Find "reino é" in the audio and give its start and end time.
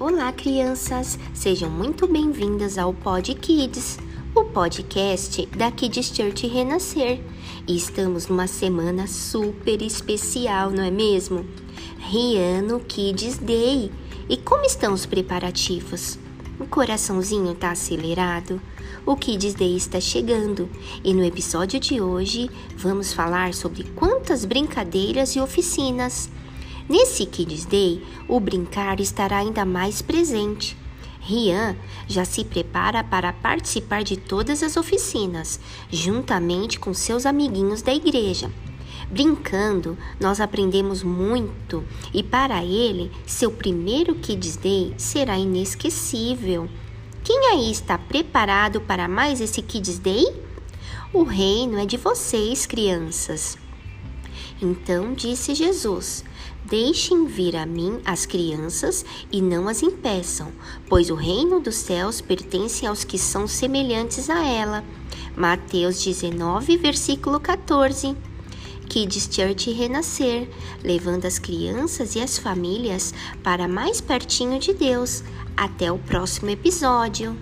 51.22-51.86